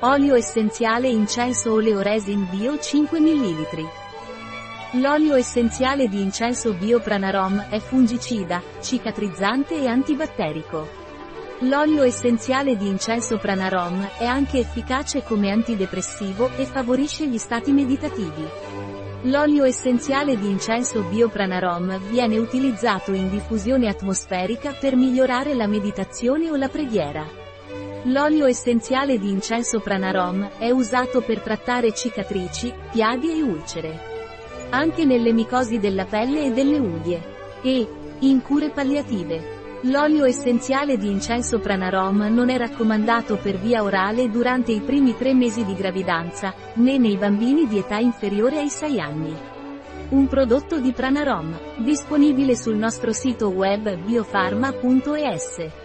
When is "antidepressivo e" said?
15.50-16.66